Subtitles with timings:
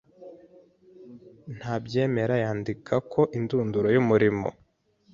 [1.57, 4.49] ntabyemera yandika ko indunduro yumurimo